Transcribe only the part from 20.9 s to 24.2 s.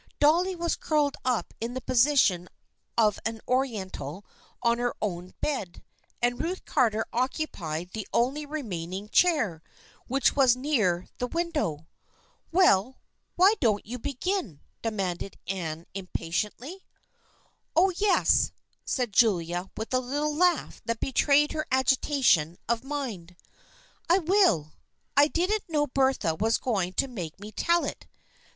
betrayed her agitation of mind." I